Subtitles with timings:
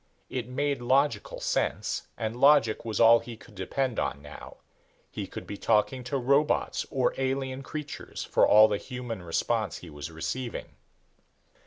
[0.31, 4.57] It made logical sense and logic was all he could depend on now.
[5.11, 9.91] He could be talking to robots or alien creatures, for all the human response he
[9.91, 10.69] was receiving.